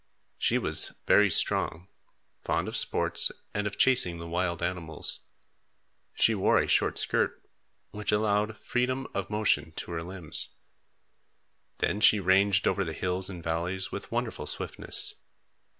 [0.39, 1.87] She was very strong,
[2.43, 5.19] fond of sports, and of chasing the wild animals.
[6.15, 7.39] She wore a short skirt,
[7.91, 10.55] which allowed freedom of motion to her limbs.
[11.77, 15.13] Then she ranged over the hills and valleys with wonderful swiftness.